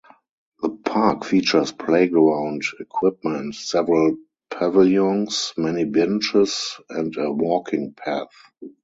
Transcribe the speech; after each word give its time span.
The 0.63 0.69
park 0.69 1.23
features 1.25 1.71
playground 1.71 2.63
equipment, 2.79 3.53
several 3.53 4.17
pavilions, 4.49 5.53
many 5.57 5.85
benches, 5.85 6.79
and 6.89 7.15
a 7.17 7.31
walking 7.31 7.93
path. 7.93 8.31